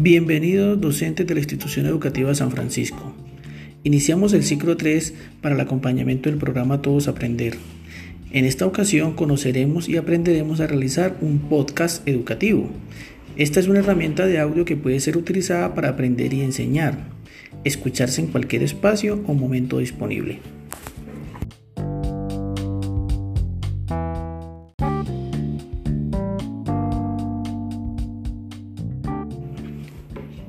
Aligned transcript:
Bienvenidos 0.00 0.80
docentes 0.80 1.26
de 1.26 1.34
la 1.34 1.40
institución 1.40 1.84
educativa 1.84 2.32
San 2.32 2.52
Francisco. 2.52 3.12
Iniciamos 3.82 4.32
el 4.32 4.44
ciclo 4.44 4.76
3 4.76 5.12
para 5.40 5.56
el 5.56 5.60
acompañamiento 5.60 6.30
del 6.30 6.38
programa 6.38 6.80
Todos 6.80 7.08
Aprender. 7.08 7.56
En 8.30 8.44
esta 8.44 8.64
ocasión 8.64 9.14
conoceremos 9.14 9.88
y 9.88 9.96
aprenderemos 9.96 10.60
a 10.60 10.68
realizar 10.68 11.16
un 11.20 11.40
podcast 11.40 12.06
educativo. 12.06 12.70
Esta 13.36 13.58
es 13.58 13.66
una 13.66 13.80
herramienta 13.80 14.24
de 14.26 14.38
audio 14.38 14.64
que 14.64 14.76
puede 14.76 15.00
ser 15.00 15.16
utilizada 15.16 15.74
para 15.74 15.88
aprender 15.88 16.32
y 16.32 16.42
enseñar, 16.42 17.08
escucharse 17.64 18.20
en 18.20 18.28
cualquier 18.28 18.62
espacio 18.62 19.20
o 19.26 19.34
momento 19.34 19.78
disponible. 19.78 20.38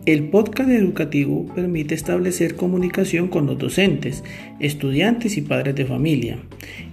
El 0.10 0.24
podcast 0.24 0.72
educativo 0.72 1.46
permite 1.54 1.94
establecer 1.94 2.56
comunicación 2.56 3.28
con 3.28 3.46
los 3.46 3.60
docentes, 3.60 4.24
estudiantes 4.60 5.38
y 5.38 5.42
padres 5.44 5.76
de 5.76 5.86
familia, 5.86 6.40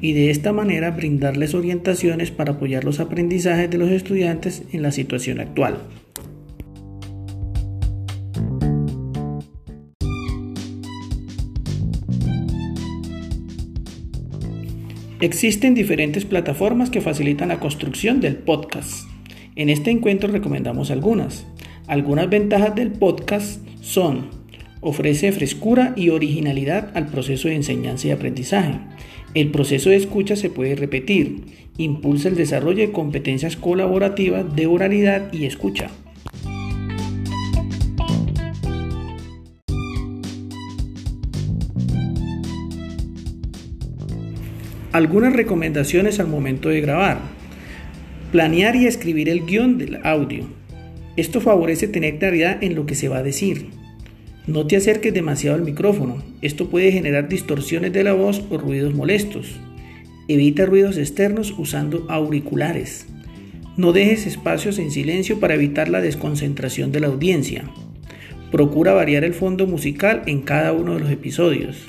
y 0.03 0.13
de 0.13 0.29
esta 0.29 0.53
manera 0.53 0.91
brindarles 0.91 1.55
orientaciones 1.55 2.31
para 2.31 2.53
apoyar 2.53 2.85
los 2.85 3.01
aprendizajes 3.01 3.71
de 3.71 3.79
los 3.79 3.91
estudiantes 3.91 4.65
en 4.71 4.83
la 4.83 4.93
situación 4.93 5.41
actual. 5.41 5.79
Existen 15.23 15.73
diferentes 15.73 16.27
plataformas 16.27 16.91
que 16.91 17.01
facilitan 17.01 17.49
la 17.49 17.61
construcción 17.61 18.21
del 18.21 18.37
podcast. 18.37 19.09
En 19.55 19.71
este 19.71 19.91
encuentro 19.91 20.31
recomendamos 20.31 20.91
algunas. 20.91 21.47
Algunas 21.87 22.29
ventajas 22.29 22.75
del 22.75 22.91
podcast 22.91 23.61
son 23.81 24.31
ofrece 24.81 25.31
frescura 25.31 25.93
y 25.97 26.11
originalidad 26.11 26.91
al 26.95 27.07
proceso 27.07 27.47
de 27.47 27.55
enseñanza 27.55 28.09
y 28.09 28.11
aprendizaje. 28.11 28.81
El 29.35 29.53
proceso 29.53 29.91
de 29.91 29.97
escucha 29.97 30.35
se 30.35 30.51
puede 30.51 30.75
repetir, 30.75 31.45
impulsa 31.77 32.29
el 32.29 32.35
desarrollo 32.35 32.87
de 32.87 32.93
competencias 32.93 33.57
colaborativas 33.57 34.55
de 34.57 34.67
oralidad 34.67 35.33
y 35.33 35.45
escucha. 35.45 35.89
Algunas 44.91 45.35
recomendaciones 45.35 46.19
al 46.19 46.27
momento 46.27 46.69
de 46.69 46.81
grabar. 46.81 47.21
Planear 48.33 48.75
y 48.75 48.87
escribir 48.87 49.29
el 49.29 49.47
guion 49.47 49.79
del 49.79 50.05
audio. 50.05 50.66
Esto 51.17 51.41
favorece 51.41 51.89
tener 51.89 52.19
claridad 52.19 52.63
en 52.63 52.75
lo 52.75 52.85
que 52.85 52.95
se 52.95 53.09
va 53.09 53.19
a 53.19 53.23
decir. 53.23 53.69
No 54.47 54.67
te 54.67 54.77
acerques 54.77 55.13
demasiado 55.13 55.57
al 55.57 55.65
micrófono, 55.65 56.23
esto 56.43 56.69
puede 56.69 56.93
generar 56.93 57.29
distorsiones 57.29 57.93
de 57.93 58.05
la 58.05 58.13
voz 58.13 58.45
o 58.51 58.59
ruidos 58.59 58.95
molestos. 58.95 59.57
Evita 60.29 60.67
ruidos 60.67 60.99
externos 60.99 61.55
usando 61.59 62.07
auriculares. 62.09 63.07
No 63.77 63.93
dejes 63.93 64.27
espacios 64.27 64.79
en 64.79 64.91
silencio 64.91 65.41
para 65.41 65.55
evitar 65.55 65.89
la 65.89 66.01
desconcentración 66.01 66.93
de 66.93 67.01
la 67.01 67.09
audiencia. 67.09 67.65
Procura 68.53 68.93
variar 68.93 69.25
el 69.25 69.35
fondo 69.35 69.67
musical 69.67 70.23
en 70.27 70.43
cada 70.43 70.73
uno 70.73 70.95
de 70.95 71.01
los 71.01 71.11
episodios. 71.11 71.89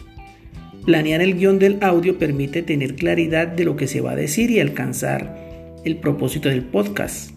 Planear 0.86 1.22
el 1.22 1.36
guion 1.36 1.60
del 1.60 1.78
audio 1.82 2.18
permite 2.18 2.64
tener 2.64 2.96
claridad 2.96 3.48
de 3.48 3.66
lo 3.66 3.76
que 3.76 3.88
se 3.88 4.02
va 4.02 4.12
a 4.12 4.16
decir 4.16 4.50
y 4.52 4.60
alcanzar 4.60 5.38
el 5.86 5.98
propósito 5.98 6.50
del 6.50 6.64
podcast. 6.64 7.37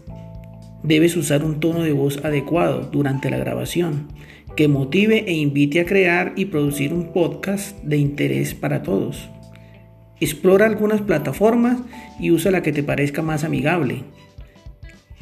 Debes 0.83 1.15
usar 1.15 1.43
un 1.43 1.59
tono 1.59 1.83
de 1.83 1.93
voz 1.93 2.23
adecuado 2.23 2.89
durante 2.91 3.29
la 3.29 3.37
grabación 3.37 4.07
que 4.55 4.67
motive 4.67 5.23
e 5.27 5.33
invite 5.33 5.79
a 5.79 5.85
crear 5.85 6.33
y 6.35 6.45
producir 6.45 6.93
un 6.93 7.13
podcast 7.13 7.77
de 7.83 7.97
interés 7.97 8.53
para 8.53 8.83
todos. 8.83 9.29
Explora 10.19 10.65
algunas 10.65 11.01
plataformas 11.01 11.79
y 12.19 12.31
usa 12.31 12.51
la 12.51 12.61
que 12.61 12.73
te 12.73 12.83
parezca 12.83 13.21
más 13.21 13.43
amigable. 13.43 14.03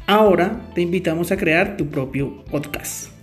Ahora 0.08 0.72
te 0.74 0.81
invitamos 0.81 1.31
a 1.31 1.38
crear 1.38 1.78
tu 1.78 1.88
propio 1.88 2.44
podcast. 2.46 3.19